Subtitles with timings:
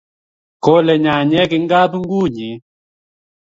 [0.63, 2.51] Kole nyanyek eng kabungunyi